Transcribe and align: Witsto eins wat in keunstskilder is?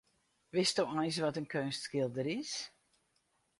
Witsto 0.53 0.83
eins 0.99 1.17
wat 1.21 1.39
in 1.39 1.51
keunstskilder 1.53 2.27
is? 2.39 2.51